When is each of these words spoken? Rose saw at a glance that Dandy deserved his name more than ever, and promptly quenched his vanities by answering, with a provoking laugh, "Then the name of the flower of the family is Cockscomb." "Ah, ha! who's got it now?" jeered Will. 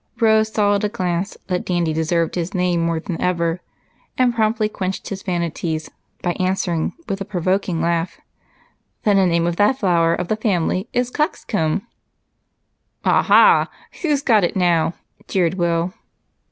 Rose 0.19 0.51
saw 0.51 0.73
at 0.73 0.83
a 0.83 0.89
glance 0.89 1.37
that 1.45 1.63
Dandy 1.63 1.93
deserved 1.93 2.33
his 2.33 2.55
name 2.55 2.81
more 2.83 2.99
than 2.99 3.21
ever, 3.21 3.61
and 4.17 4.33
promptly 4.33 4.67
quenched 4.67 5.09
his 5.09 5.21
vanities 5.21 5.91
by 6.23 6.31
answering, 6.39 6.93
with 7.07 7.21
a 7.21 7.23
provoking 7.23 7.81
laugh, 7.83 8.17
"Then 9.03 9.17
the 9.17 9.27
name 9.27 9.45
of 9.45 9.57
the 9.57 9.75
flower 9.75 10.15
of 10.15 10.27
the 10.27 10.35
family 10.37 10.89
is 10.91 11.11
Cockscomb." 11.11 11.83
"Ah, 13.05 13.21
ha! 13.21 13.69
who's 14.01 14.23
got 14.23 14.43
it 14.43 14.55
now?" 14.55 14.95
jeered 15.27 15.53
Will. 15.53 15.93